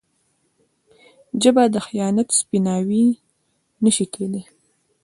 [1.41, 3.05] ژبه د خیانت سپیناوی
[3.83, 4.43] نه شي کېدای.